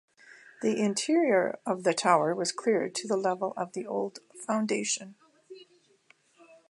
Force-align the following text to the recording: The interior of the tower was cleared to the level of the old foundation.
The 0.63 0.79
interior 0.81 1.59
of 1.63 1.83
the 1.83 1.93
tower 1.93 2.33
was 2.33 2.51
cleared 2.51 2.95
to 2.95 3.07
the 3.07 3.17
level 3.17 3.53
of 3.55 3.73
the 3.73 3.85
old 3.85 4.17
foundation. 4.47 5.13